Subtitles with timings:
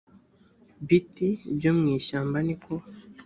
[0.87, 2.73] biti byo mu ishyamba ni ko